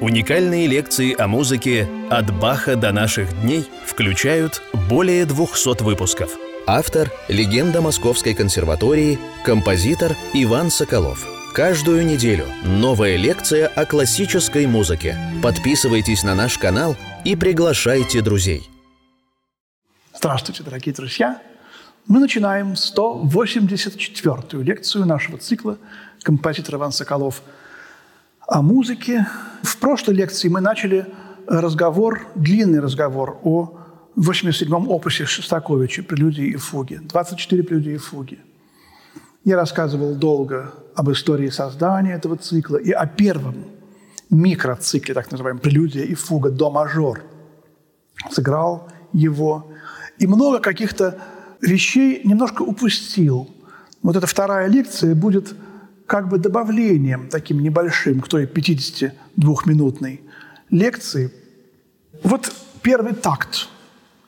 [0.00, 6.38] Уникальные лекции о музыке «От Баха до наших дней» включают более 200 выпусков.
[6.66, 11.26] Автор– легенда Московской консерватории, композитор Иван Соколов.
[11.52, 15.18] Каждую неделю новая лекция о классической музыке.
[15.42, 16.96] Подписывайтесь на наш канал
[17.26, 18.70] и приглашайте друзей.
[20.14, 21.42] Здравствуйте, дорогие друзья!
[22.06, 25.76] Мы начинаем 184-ю лекцию нашего цикла
[26.22, 27.42] композитор Иван Соколов–
[28.50, 29.28] о музыке.
[29.62, 31.06] В прошлой лекции мы начали
[31.46, 33.78] разговор, длинный разговор о
[34.16, 37.00] 87-м опусе Шостаковича «Прелюдии и фуги».
[37.00, 38.40] 24 прелюдии и фуги.
[39.44, 43.54] Я рассказывал долго об истории создания этого цикла и о первом
[44.30, 47.22] микроцикле, так называемом «Прелюдия и фуга» до мажор.
[48.32, 49.70] Сыграл его.
[50.18, 51.20] И много каких-то
[51.60, 53.48] вещей немножко упустил.
[54.02, 55.54] Вот эта вторая лекция будет–
[56.10, 60.20] как бы добавлением таким небольшим к той 52-минутной
[60.68, 61.30] лекции.
[62.24, 62.52] Вот
[62.82, 63.68] первый такт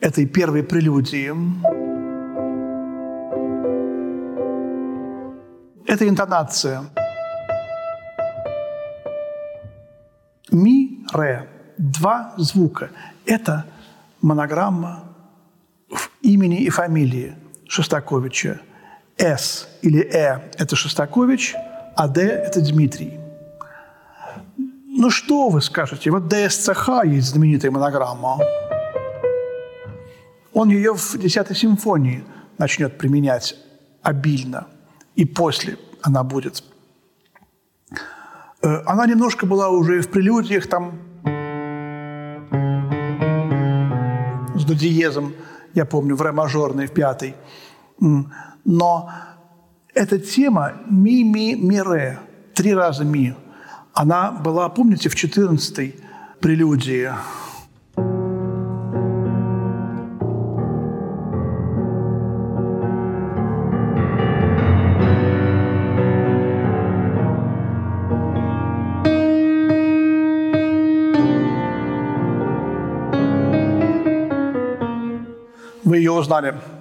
[0.00, 1.34] этой первой прелюдии.
[5.86, 6.84] Это интонация.
[10.50, 11.46] Ми, ре.
[11.76, 12.88] Два звука.
[13.26, 13.66] Это
[14.22, 15.04] монограмма
[15.90, 17.34] в имени и фамилии
[17.68, 18.62] Шостаковича–
[19.18, 21.54] с или Э– это Шостакович,
[21.96, 23.18] а Д– это Дмитрий.
[24.58, 26.10] Ну что вы скажете?
[26.10, 28.38] Вот ДСЦХ есть знаменитая монограмма.
[30.52, 32.22] Он ее в 10 симфонии
[32.58, 33.56] начнет применять
[34.02, 34.66] обильно.
[35.14, 36.62] И после она будет.
[38.62, 40.98] Э, она немножко была уже в прелюдиях там
[44.54, 45.34] с до диезом,
[45.74, 47.34] я помню, в ре мажорной, в пятой.
[48.64, 49.10] Но
[49.96, 52.18] эта тема ми-ми-ми-ре,
[52.54, 53.34] три раза ми,
[53.94, 55.94] она была, помните, в 14-й
[56.40, 57.10] прелюдии
[75.84, 76.75] Вы ее узнали.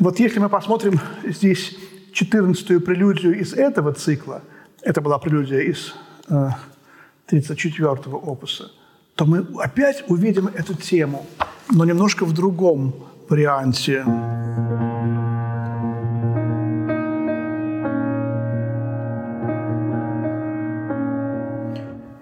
[0.00, 1.76] Вот если мы посмотрим здесь
[2.14, 4.42] 14-ю прелюдию из этого цикла,
[4.80, 5.94] это была прелюдия из
[6.30, 6.48] э,
[7.30, 8.70] 34-го опуса,
[9.14, 11.26] то мы опять увидим эту тему,
[11.70, 12.94] но немножко в другом
[13.28, 14.02] варианте.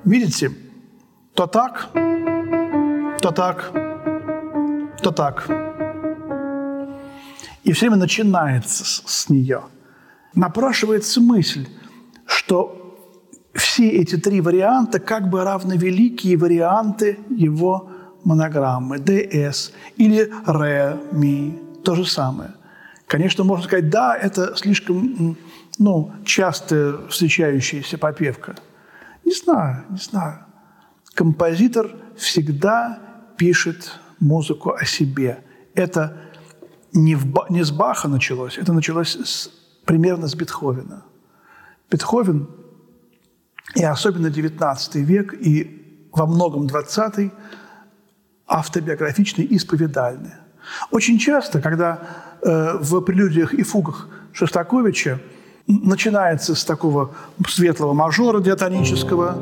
[0.04, 0.50] Видите,
[1.34, 1.90] то так,
[3.22, 3.70] то так,
[5.00, 5.67] то так
[7.68, 9.64] и все время начинается с, с нее.
[10.34, 11.68] Напрашивается мысль,
[12.24, 12.96] что
[13.52, 17.90] все эти три варианта как бы равновеликие варианты его
[18.24, 22.54] монограммы ДС или ре, ми, то же самое.
[23.06, 25.36] Конечно, можно сказать, да, это слишком
[25.78, 28.56] ну, часто встречающаяся попевка.
[29.26, 30.38] Не знаю, не знаю.
[31.12, 32.98] Композитор всегда
[33.36, 35.40] пишет музыку о себе.
[35.74, 36.16] Это
[36.98, 39.50] не, в, не с Баха началось, это началось с,
[39.84, 41.02] примерно с Бетховена.
[41.90, 42.48] Бетховен,
[43.74, 47.30] и особенно XIX век, и во многом XX,
[48.46, 50.32] автобиографичный, исповедальный.
[50.90, 52.00] Очень часто, когда
[52.42, 55.20] э, в прелюдиях и фугах Шостаковича
[55.66, 57.14] начинается с такого
[57.46, 59.36] светлого мажора диатонического,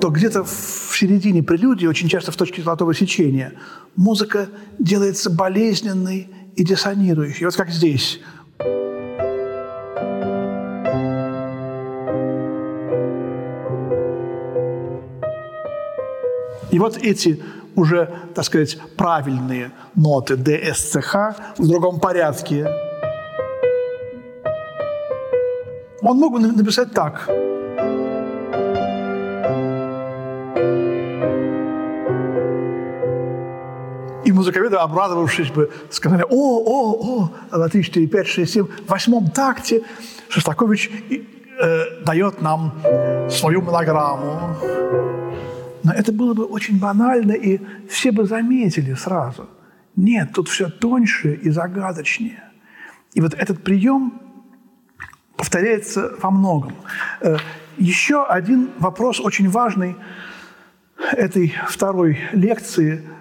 [0.00, 3.54] то где-то в середине прелюдии, очень часто в точке золотого сечения,
[3.96, 7.46] музыка делается болезненной и диссонирующий.
[7.46, 8.20] Вот как здесь.
[16.70, 17.42] И вот эти
[17.76, 21.14] уже, так сказать, правильные ноты ДСЦХ
[21.58, 22.66] в другом порядке.
[26.02, 27.28] Он мог бы написать так–
[34.44, 39.30] музыковеды, обрадовавшись бы, сказали, о, о, о, на 3, 4, 5, 6, 7, в восьмом
[39.30, 39.82] такте
[40.28, 40.90] Шостакович
[41.60, 42.74] э, дает нам
[43.30, 44.56] свою монограмму.
[45.82, 49.48] Но это было бы очень банально, и все бы заметили сразу.
[49.96, 52.42] Нет, тут все тоньше и загадочнее.
[53.14, 54.20] И вот этот прием
[55.36, 56.72] повторяется во многом.
[57.20, 57.36] Э,
[57.78, 59.96] еще один вопрос очень важный
[61.16, 63.02] этой второй лекции–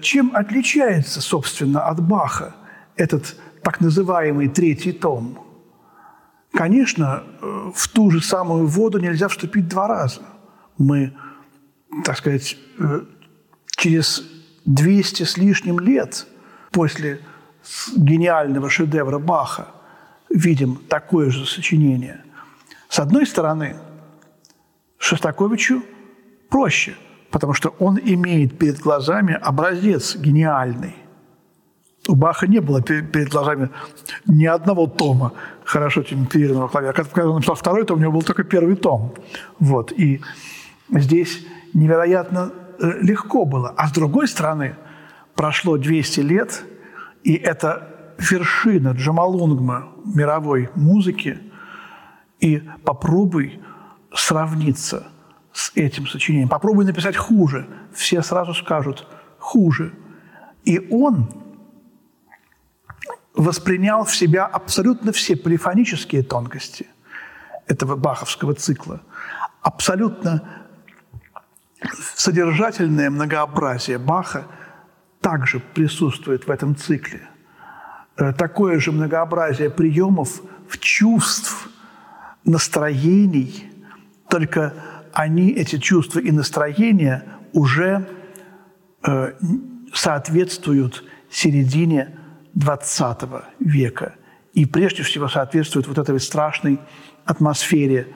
[0.00, 2.54] чем отличается, собственно, от Баха
[2.96, 5.38] этот так называемый третий том?
[6.52, 10.22] Конечно, э, в ту же самую воду нельзя вступить два раза.
[10.78, 11.12] Мы,
[12.04, 13.02] так сказать, э,
[13.76, 14.24] через
[14.64, 16.26] 200 с лишним лет
[16.72, 17.20] после
[17.96, 19.68] гениального шедевра Баха
[20.28, 22.24] видим такое же сочинение.
[22.88, 23.76] С одной стороны,
[24.98, 25.82] Шостаковичу
[26.48, 26.94] проще,
[27.30, 30.94] потому что он имеет перед глазами образец гениальный.
[32.08, 33.70] У Баха не было перед глазами
[34.26, 35.32] ни одного тома
[35.64, 36.92] хорошо темперированного клавира.
[36.92, 39.14] Когда он написал второй том, у него был только первый том.
[39.58, 39.92] Вот.
[39.92, 40.20] И
[40.90, 43.74] здесь невероятно э, легко было.
[43.76, 44.76] А с другой стороны,
[45.34, 46.64] прошло 200 лет,
[47.22, 51.38] и это вершина Джамалунгма мировой музыки,
[52.40, 53.60] и попробуй
[54.14, 55.06] сравниться
[55.60, 56.48] с этим сочинением.
[56.48, 57.66] Попробуй написать хуже.
[57.92, 59.06] Все сразу скажут
[59.38, 59.92] хуже.
[60.64, 61.28] И он
[63.34, 66.86] воспринял в себя абсолютно все полифонические тонкости
[67.66, 69.00] этого баховского цикла,
[69.62, 70.42] абсолютно
[72.16, 74.46] содержательное многообразие Баха
[75.20, 77.28] также присутствует в этом цикле.
[78.16, 81.68] Э, такое же многообразие приемов, в чувств,
[82.44, 83.70] настроений,
[84.28, 84.72] только
[85.12, 88.08] они, эти чувства и настроения, уже
[89.02, 89.32] э,
[89.92, 92.18] соответствуют середине
[92.56, 94.14] XX века.
[94.52, 96.80] И прежде всего соответствуют вот этой страшной
[97.24, 98.08] атмосфере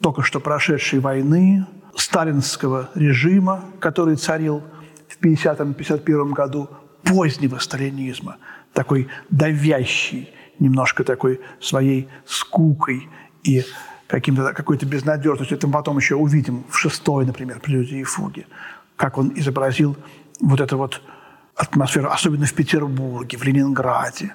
[0.00, 4.62] только что прошедшей войны, сталинского режима, который царил
[5.08, 6.68] в 50-51 году,
[7.02, 8.36] позднего сталинизма,
[8.72, 13.08] такой давящий, немножко такой своей скукой
[13.42, 13.64] и
[14.10, 15.56] каким-то, какой-то безнадежностью.
[15.56, 18.46] Это мы потом еще увидим в шестой, например, прелюдии и фуге,
[18.96, 19.96] как он изобразил
[20.40, 21.00] вот эту вот
[21.54, 24.34] атмосферу, особенно в Петербурге, в Ленинграде.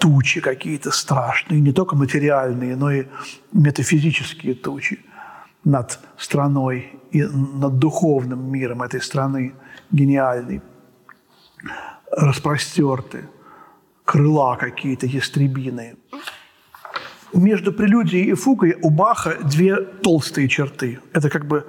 [0.00, 3.06] Тучи какие-то страшные, не только материальные, но и
[3.52, 5.00] метафизические тучи
[5.64, 9.54] над страной и над духовным миром этой страны
[9.90, 10.62] гениальный,
[12.12, 13.28] распростерты,
[14.04, 15.96] крыла какие-то ястребиные.
[17.32, 20.98] Между прелюдией и фугой у Баха две толстые черты.
[21.12, 21.66] Это как бы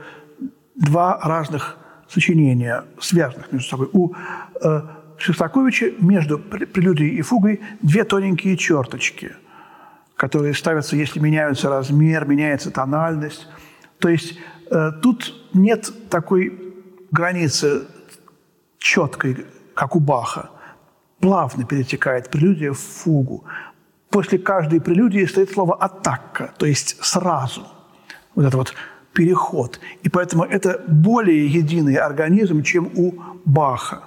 [0.75, 1.77] два разных
[2.07, 3.89] сочинения, связанных между собой.
[3.93, 4.13] У
[4.61, 4.81] э,
[5.17, 9.33] Шостаковича между прелюдией и фугой две тоненькие черточки,
[10.15, 13.47] которые ставятся, если меняется размер, меняется тональность.
[13.99, 14.39] То есть
[14.71, 16.73] э, тут нет такой
[17.11, 17.83] границы
[18.77, 20.49] четкой, как у Баха.
[21.19, 23.43] Плавно перетекает прелюдия в фугу.
[24.09, 27.67] После каждой прелюдии стоит слово «атака», то есть «сразу».
[28.35, 28.73] Вот это вот
[29.13, 29.79] переход.
[30.03, 33.13] И поэтому это более единый организм, чем у
[33.45, 34.03] Баха.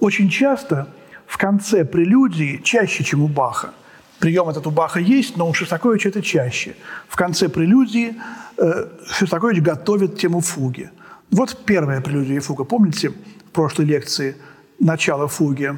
[0.00, 0.88] Очень часто
[1.26, 3.70] в конце прелюдии, чаще, чем у Баха,
[4.18, 6.74] прием этот у Баха есть, но у Шостаковича это чаще.
[7.08, 8.14] В конце прелюдии
[8.56, 10.90] э, Шостакович готовит тему фуги.
[11.30, 12.64] Вот первая прелюдия и фуга.
[12.64, 14.36] Помните в прошлой лекции
[14.78, 15.74] начало фуги?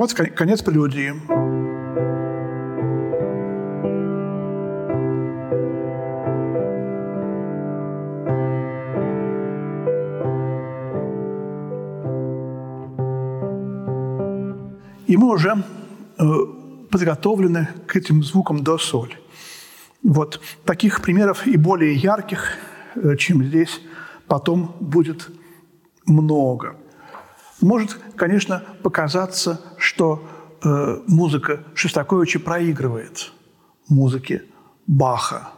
[0.00, 1.12] Вот конец прелюдии.
[15.06, 15.62] И мы уже
[16.18, 16.24] э,
[16.90, 19.14] подготовлены к этим звукам до соль.
[20.02, 22.54] Вот таких примеров и более ярких,
[22.94, 23.82] э, чем здесь,
[24.26, 25.28] потом будет
[26.06, 26.76] много.
[27.60, 29.60] Может, конечно, показаться,
[30.00, 30.24] что
[30.62, 33.32] э, музыка Шостаковича проигрывает
[33.90, 34.44] музыке
[34.86, 35.50] Баха.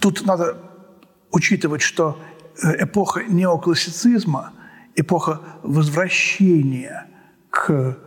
[0.00, 0.56] Тут надо
[1.30, 2.16] учитывать, что
[2.62, 4.52] э, эпоха неоклассицизма,
[4.96, 7.08] эпоха возвращения
[7.50, 7.98] к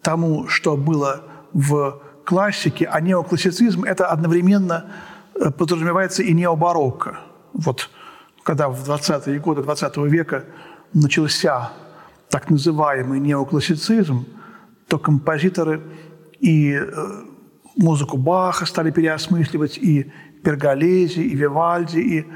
[0.00, 4.84] тому, что было в классике, а неоклассицизм– это одновременно
[5.34, 7.18] э, подразумевается и необарокко.
[7.52, 7.90] Вот
[8.44, 10.44] когда в 20-е годы 20 века
[10.94, 11.72] начался
[12.30, 14.37] так называемый неоклассицизм,
[14.88, 15.82] то композиторы
[16.40, 16.84] и э,
[17.76, 20.10] музыку Баха стали переосмысливать, и
[20.42, 22.26] Перголези, и Вивальди, и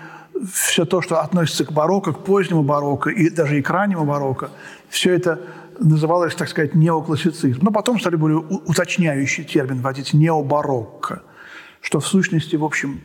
[0.52, 4.50] все то, что относится к барокко, к позднему барокко, и даже и к раннему барокко,
[4.88, 5.40] все это
[5.78, 7.60] называлось, так сказать, неоклассицизм.
[7.62, 11.22] Но потом стали более уточняющий термин вводить необарокко,
[11.80, 13.00] что в сущности, в общем,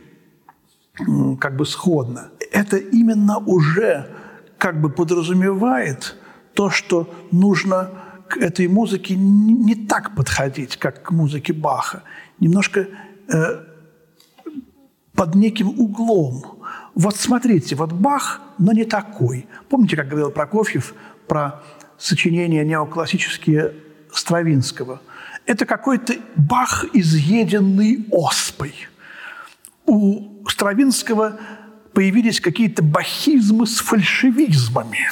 [1.40, 2.30] как бы сходно.
[2.50, 4.10] Это именно уже
[4.58, 6.16] как бы подразумевает
[6.54, 7.90] то, что нужно
[8.28, 12.02] к этой музыке не так подходить, как к музыке Баха.
[12.40, 12.86] Немножко
[13.28, 13.64] э,
[15.14, 16.62] под неким углом.
[16.94, 19.46] Вот смотрите, вот Бах, но не такой.
[19.68, 20.94] Помните, как говорил Прокофьев
[21.26, 21.62] про
[21.98, 23.74] сочинения неоклассические
[24.12, 25.00] Стравинского.
[25.46, 28.74] это какой-то Бах, изъеденный оспой.
[29.86, 31.38] У Стравинского
[31.94, 35.08] появились какие-то бахизмы с фальшивизмами,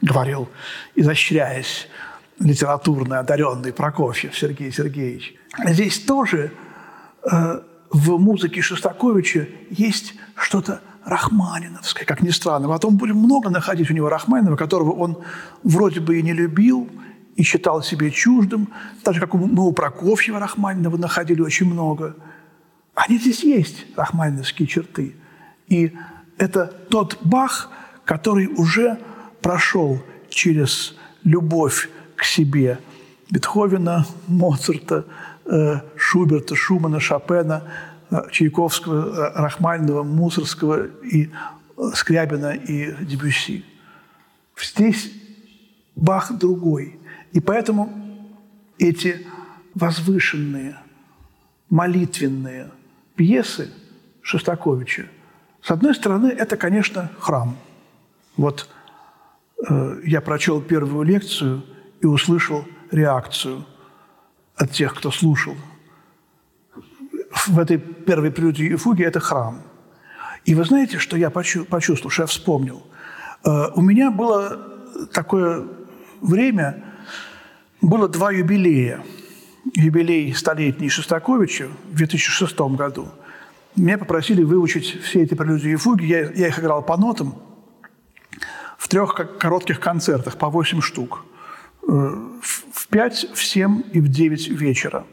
[0.00, 0.48] говорил,
[0.94, 1.88] изощряясь,
[2.40, 5.34] литературно одаренный Прокофьев Сергей Сергеевич.
[5.66, 6.52] Здесь тоже
[7.30, 12.68] э, в музыке Шостаковича есть что-то рахманиновское, как ни странно.
[12.68, 15.18] Потом будем много находить у него Рахманинова, которого он
[15.62, 16.88] вроде бы и не любил,
[17.36, 18.68] и считал себе чуждым,
[19.02, 22.16] так же, как мы у Прокофьева Рахманинова находили очень много.
[22.94, 25.14] Они здесь есть, рахманиновские черты.
[25.68, 25.92] И
[26.36, 27.70] это тот Бах,
[28.04, 28.98] который уже
[29.40, 31.88] прошел через любовь
[32.20, 32.78] к себе
[33.30, 35.06] Бетховена, Моцарта,
[35.46, 37.62] э, Шуберта, Шумана, Шопена,
[38.10, 41.30] э, Чайковского, э, Рахманинова, Мусорского и
[41.94, 43.64] Скрябина и Дебюсси.
[44.60, 45.10] Здесь
[45.96, 47.00] Бах другой.
[47.32, 47.90] И поэтому
[48.78, 49.26] эти
[49.74, 50.76] возвышенные,
[51.70, 52.70] молитвенные
[53.16, 53.70] пьесы
[54.20, 55.06] Шостаковича,
[55.62, 57.56] с одной стороны, это, конечно, храм.
[58.36, 58.68] Вот
[59.66, 61.62] э, я прочел первую лекцию
[62.00, 63.64] и услышал реакцию
[64.56, 65.56] от тех, кто слушал.
[67.46, 69.62] В этой первой прелюдии и фуге это храм.
[70.44, 72.82] И вы знаете, что я почувствовал, что я вспомнил?
[73.44, 74.58] Э, у меня было
[75.12, 75.66] такое
[76.20, 76.84] время,
[77.80, 79.02] было два юбилея.
[79.74, 83.08] Юбилей столетний Шостаковича в 2006 году.
[83.76, 86.04] Меня попросили выучить все эти прелюдии и фуги.
[86.06, 87.34] Я, я их играл по нотам
[88.78, 91.24] в трех коротких концертах, по 8 штук.
[91.90, 95.04] Э, в 5, в 7 и в 9 вечера.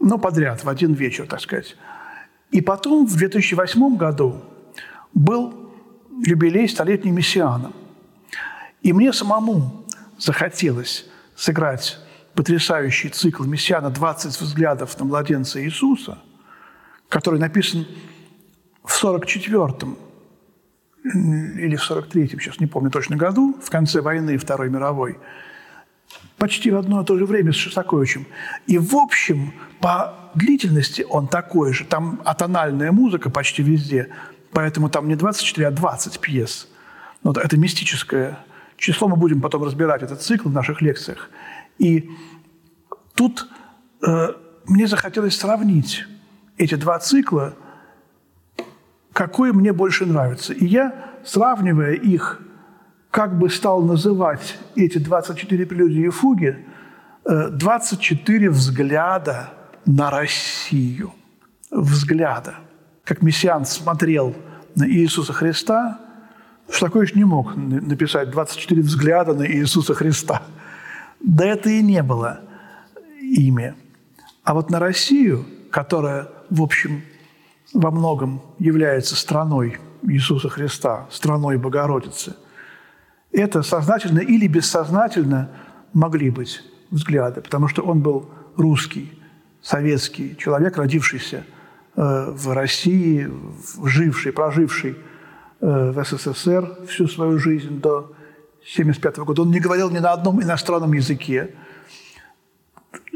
[0.00, 1.76] Ну, подряд, в один вечер, так сказать.
[2.50, 4.42] И потом, в 2008 году,
[5.12, 5.70] был
[6.26, 7.72] юбилей столетней Мессиана.
[8.80, 9.84] И мне самому
[10.18, 11.06] захотелось
[11.36, 11.98] сыграть
[12.34, 16.18] потрясающий цикл Мессиана «20 взглядов на младенца Иисуса»,
[17.10, 17.86] который написан
[18.82, 19.98] в 44-м
[21.04, 25.18] или в 43-м, сейчас не помню точно году, в конце войны Второй мировой,
[26.42, 28.26] почти в одно и то же время с Шостаковичем.
[28.66, 31.84] И, в общем, по длительности он такой же.
[31.84, 34.08] Там атональная музыка почти везде,
[34.50, 36.66] поэтому там не 24, а 20 пьес.
[37.22, 38.40] Но это мистическое
[38.76, 41.30] число мы будем потом разбирать этот цикл в наших лекциях.
[41.78, 42.10] И
[43.14, 43.46] тут
[44.04, 44.32] э,
[44.66, 46.06] мне захотелось сравнить
[46.58, 47.54] эти два цикла,
[49.12, 50.52] какой мне больше нравится.
[50.52, 50.92] И я,
[51.24, 52.40] сравнивая их,
[53.12, 56.66] как бы стал называть эти 24 прелюдии и фуги,
[57.24, 59.50] 24 э, взгляда
[59.86, 61.12] на Россию.
[61.70, 62.56] Взгляда.
[63.04, 64.34] Как мессиан смотрел
[64.74, 66.00] на Иисуса Христа–
[66.72, 70.42] Шостакович не мог написать 24 взгляда на Иисуса Христа.
[71.20, 72.40] Да это и не было
[73.20, 73.74] ими.
[74.42, 77.02] А вот на Россию, которая, в общем,
[77.74, 82.34] во многом является страной Иисуса Христа, страной Богородицы,
[83.32, 85.50] это сознательно или бессознательно
[85.92, 89.18] могли быть взгляды, потому что он был русский,
[89.62, 91.44] советский человек, родившийся
[91.96, 93.30] э, в России,
[93.84, 94.96] живший, проживший
[95.62, 98.10] Э, в СССР всю свою жизнь до
[98.66, 99.42] 1975 года.
[99.42, 101.54] Он не говорил ни на одном иностранном языке.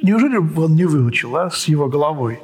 [0.01, 2.39] Неужели он не выучил а, с его головой?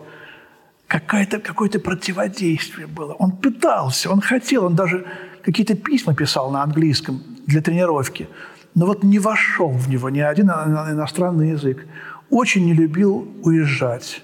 [0.88, 3.12] Какое-то какое противодействие было.
[3.12, 5.06] Он пытался, он хотел, он даже
[5.44, 8.28] какие-то письма писал на английском для тренировки.
[8.74, 11.86] Но вот не вошел в него ни один иностранный язык.
[12.30, 14.22] Очень не любил уезжать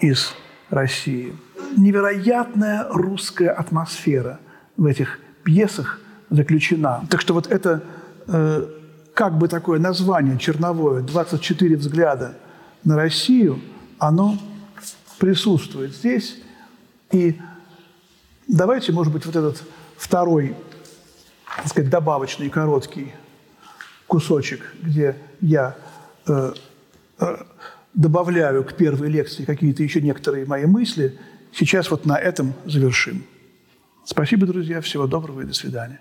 [0.00, 0.34] из
[0.70, 1.34] России.
[1.76, 4.40] Невероятная русская атмосфера–
[4.76, 7.04] в этих пьесах заключена.
[7.08, 7.82] Так что вот это
[8.26, 8.66] э,
[9.14, 12.34] как бы такое название черновое «24 взгляда
[12.84, 13.60] на Россию»,
[13.98, 14.38] оно
[15.18, 16.38] присутствует здесь.
[17.10, 17.40] И
[18.46, 19.62] давайте, может быть, вот этот
[19.96, 20.54] второй,
[21.56, 23.12] так сказать, добавочный короткий
[24.06, 25.76] кусочек, где я
[26.26, 26.52] э,
[27.18, 27.36] э,
[27.94, 31.18] добавляю к первой лекции какие-то еще некоторые мои мысли,
[31.52, 33.24] сейчас вот на этом завершим.
[34.04, 34.80] Спасибо, друзья.
[34.80, 36.00] Всего доброго и до свидания.